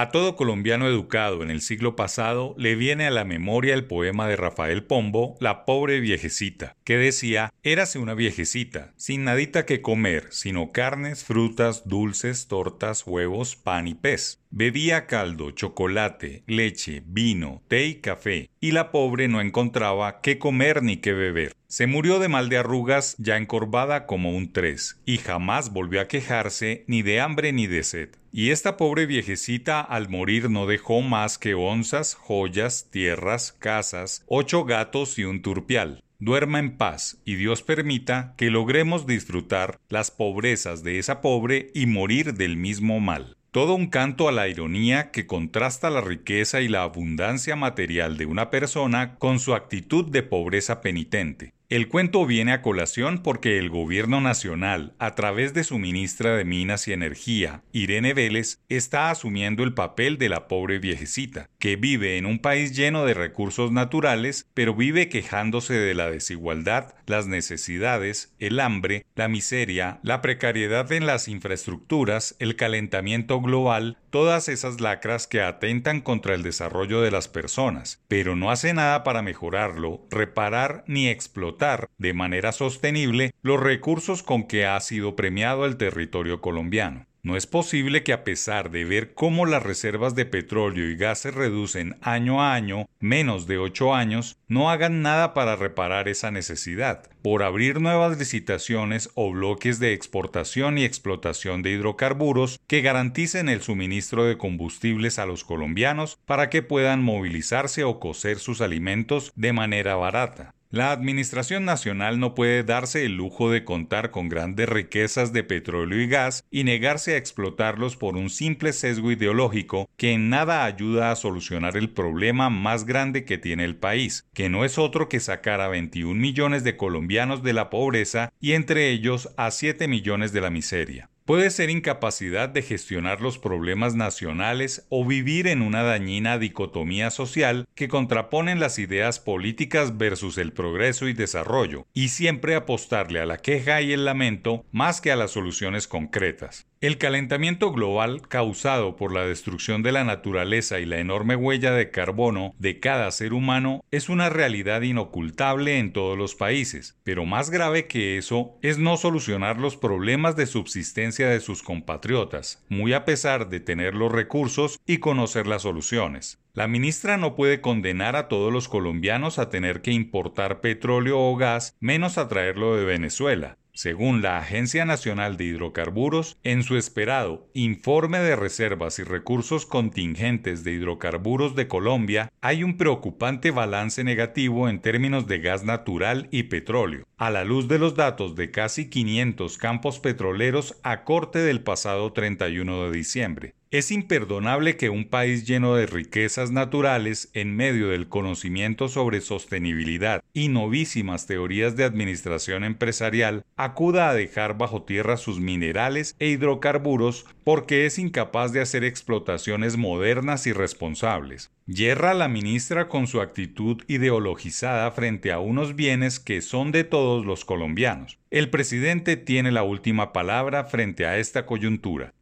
[0.00, 4.28] A todo colombiano educado en el siglo pasado le viene a la memoria el poema
[4.28, 10.28] de Rafael Pombo, La pobre viejecita, que decía, érase una viejecita, sin nadita que comer,
[10.30, 14.38] sino carnes, frutas, dulces, tortas, huevos, pan y pez.
[14.50, 20.80] Bebía caldo, chocolate, leche, vino, té y café, y la pobre no encontraba qué comer
[20.84, 21.56] ni qué beber.
[21.66, 26.06] Se murió de mal de arrugas ya encorvada como un tres, y jamás volvió a
[26.06, 28.10] quejarse ni de hambre ni de sed.
[28.32, 34.64] Y esta pobre viejecita al morir no dejó más que onzas, joyas, tierras, casas, ocho
[34.64, 36.02] gatos y un turpial.
[36.20, 41.86] Duerma en paz y Dios permita que logremos disfrutar las pobrezas de esa pobre y
[41.86, 43.36] morir del mismo mal.
[43.50, 48.26] Todo un canto a la ironía que contrasta la riqueza y la abundancia material de
[48.26, 51.54] una persona con su actitud de pobreza penitente.
[51.70, 56.46] El cuento viene a colación porque el gobierno nacional, a través de su ministra de
[56.46, 62.16] Minas y Energía, Irene Vélez, está asumiendo el papel de la pobre viejecita, que vive
[62.16, 68.34] en un país lleno de recursos naturales, pero vive quejándose de la desigualdad, las necesidades,
[68.38, 75.26] el hambre, la miseria, la precariedad en las infraestructuras, el calentamiento global, todas esas lacras
[75.26, 80.84] que atentan contra el desarrollo de las personas, pero no hace nada para mejorarlo, reparar
[80.86, 87.06] ni explotar de manera sostenible los recursos con que ha sido premiado el territorio colombiano.
[87.28, 91.18] No es posible que a pesar de ver cómo las reservas de petróleo y gas
[91.18, 96.30] se reducen año a año, menos de ocho años, no hagan nada para reparar esa
[96.30, 103.50] necesidad, por abrir nuevas licitaciones o bloques de exportación y explotación de hidrocarburos que garanticen
[103.50, 109.32] el suministro de combustibles a los colombianos para que puedan movilizarse o cocer sus alimentos
[109.36, 110.54] de manera barata.
[110.70, 115.98] La Administración Nacional no puede darse el lujo de contar con grandes riquezas de petróleo
[115.98, 121.10] y gas y negarse a explotarlos por un simple sesgo ideológico que en nada ayuda
[121.10, 125.20] a solucionar el problema más grande que tiene el país, que no es otro que
[125.20, 130.34] sacar a 21 millones de colombianos de la pobreza y entre ellos a 7 millones
[130.34, 131.08] de la miseria.
[131.28, 137.68] Puede ser incapacidad de gestionar los problemas nacionales o vivir en una dañina dicotomía social
[137.74, 143.36] que contraponen las ideas políticas versus el progreso y desarrollo, y siempre apostarle a la
[143.36, 146.67] queja y el lamento más que a las soluciones concretas.
[146.80, 151.90] El calentamiento global causado por la destrucción de la naturaleza y la enorme huella de
[151.90, 157.50] carbono de cada ser humano es una realidad inocultable en todos los países, pero más
[157.50, 163.04] grave que eso es no solucionar los problemas de subsistencia de sus compatriotas, muy a
[163.04, 166.38] pesar de tener los recursos y conocer las soluciones.
[166.54, 171.34] La ministra no puede condenar a todos los colombianos a tener que importar petróleo o
[171.34, 177.48] gas menos a traerlo de Venezuela, según la Agencia Nacional de Hidrocarburos, en su esperado
[177.54, 184.68] Informe de Reservas y Recursos Contingentes de Hidrocarburos de Colombia, hay un preocupante balance negativo
[184.68, 188.90] en términos de gas natural y petróleo, a la luz de los datos de casi
[188.90, 193.54] 500 campos petroleros a corte del pasado 31 de diciembre.
[193.70, 200.22] Es imperdonable que un país lleno de riquezas naturales, en medio del conocimiento sobre sostenibilidad
[200.32, 207.26] y novísimas teorías de administración empresarial, acuda a dejar bajo tierra sus minerales e hidrocarburos
[207.44, 211.50] porque es incapaz de hacer explotaciones modernas y responsables.
[211.66, 217.26] Yerra la ministra con su actitud ideologizada frente a unos bienes que son de todos
[217.26, 218.18] los colombianos.
[218.30, 222.14] El presidente tiene la última palabra frente a esta coyuntura.